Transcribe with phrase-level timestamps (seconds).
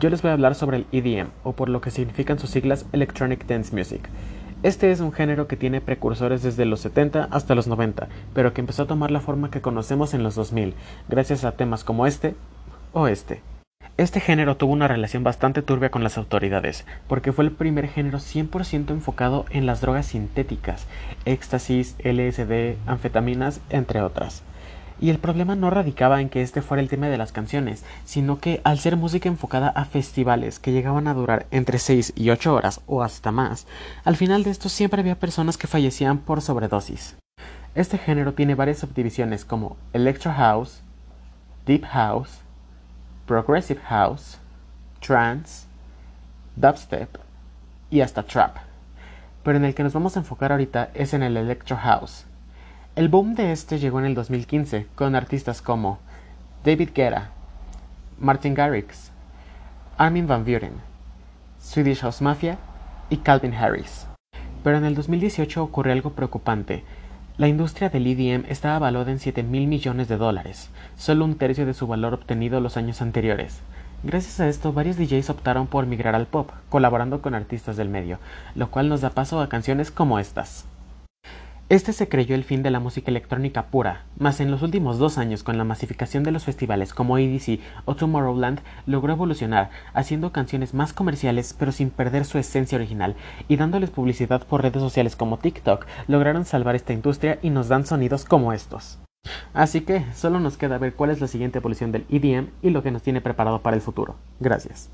[0.00, 2.86] Yo les voy a hablar sobre el EDM, o por lo que significan sus siglas
[2.92, 4.08] Electronic Dance Music.
[4.62, 8.62] Este es un género que tiene precursores desde los 70 hasta los 90, pero que
[8.62, 10.72] empezó a tomar la forma que conocemos en los 2000,
[11.10, 12.34] gracias a temas como este
[12.94, 13.42] o este.
[13.98, 18.20] Este género tuvo una relación bastante turbia con las autoridades, porque fue el primer género
[18.20, 20.86] 100% enfocado en las drogas sintéticas,
[21.26, 24.44] éxtasis, LSD, anfetaminas, entre otras.
[25.00, 28.38] Y el problema no radicaba en que este fuera el tema de las canciones, sino
[28.38, 32.54] que al ser música enfocada a festivales que llegaban a durar entre 6 y 8
[32.54, 33.66] horas o hasta más,
[34.04, 37.16] al final de esto siempre había personas que fallecían por sobredosis.
[37.74, 40.82] Este género tiene varias subdivisiones como Electro House,
[41.64, 42.40] Deep House,
[43.26, 44.36] Progressive House,
[45.00, 45.66] Trance,
[46.56, 47.16] Dubstep
[47.88, 48.56] y hasta Trap.
[49.44, 52.26] Pero en el que nos vamos a enfocar ahorita es en el Electro House
[53.00, 56.00] el boom de este llegó en el 2015 con artistas como
[56.66, 57.30] David Guetta,
[58.18, 59.10] Martin Garrix,
[59.96, 60.74] Armin van Buren,
[61.58, 62.58] Swedish House Mafia
[63.08, 64.06] y Calvin Harris.
[64.62, 66.84] Pero en el 2018 ocurrió algo preocupante.
[67.38, 71.64] La industria del EDM estaba valuada en 7 mil millones de dólares, solo un tercio
[71.64, 73.60] de su valor obtenido los años anteriores.
[74.02, 78.18] Gracias a esto, varios DJs optaron por migrar al pop, colaborando con artistas del medio,
[78.54, 80.66] lo cual nos da paso a canciones como estas.
[81.70, 85.18] Este se creyó el fin de la música electrónica pura, mas en los últimos dos
[85.18, 90.74] años con la masificación de los festivales como EDC o Tomorrowland logró evolucionar, haciendo canciones
[90.74, 93.14] más comerciales pero sin perder su esencia original
[93.46, 97.86] y dándoles publicidad por redes sociales como TikTok, lograron salvar esta industria y nos dan
[97.86, 98.98] sonidos como estos.
[99.54, 102.82] Así que solo nos queda ver cuál es la siguiente evolución del EDM y lo
[102.82, 104.16] que nos tiene preparado para el futuro.
[104.40, 104.90] Gracias.